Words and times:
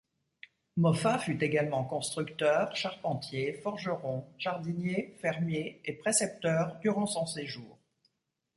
Moffat 0.77 1.19
fut 1.19 1.43
également 1.43 1.83
constructeur, 1.83 2.75
charpentier, 2.75 3.53
forgeron, 3.61 4.25
jardinier, 4.39 5.15
fermier 5.21 5.79
et 5.85 5.93
précepteur 5.93 6.79
durant 6.81 7.05
son 7.05 7.27
séjour. 7.27 7.77